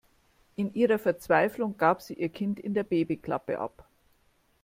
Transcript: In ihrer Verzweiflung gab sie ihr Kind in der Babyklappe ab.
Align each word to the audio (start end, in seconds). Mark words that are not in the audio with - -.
In 0.55 0.73
ihrer 0.73 0.97
Verzweiflung 0.97 1.77
gab 1.77 2.01
sie 2.01 2.15
ihr 2.15 2.29
Kind 2.29 2.59
in 2.59 2.73
der 2.73 2.81
Babyklappe 2.83 3.59
ab. 3.59 3.87